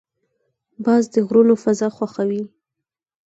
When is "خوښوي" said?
1.95-2.43